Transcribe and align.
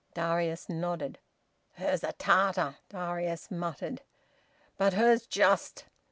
Darius 0.15 0.67
nodded. 0.67 1.19
"Her's 1.73 2.03
a 2.03 2.13
Tartar!" 2.13 2.77
Darius 2.89 3.51
muttered. 3.51 4.01
"But 4.75 4.93
her's 4.93 5.27
just! 5.27 5.85